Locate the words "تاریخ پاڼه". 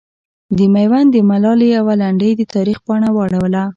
2.53-3.09